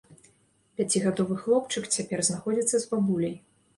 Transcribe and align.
Пяцігадовы 0.79 1.37
хлопчык 1.43 1.83
цяпер 1.99 2.25
знаходзіцца 2.31 2.73
з 2.79 2.85
бабуляй. 2.95 3.37